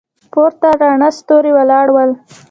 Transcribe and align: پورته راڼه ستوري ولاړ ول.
پورته 0.31 0.69
راڼه 0.81 1.09
ستوري 1.19 1.51
ولاړ 1.57 1.87
ول. 1.91 2.11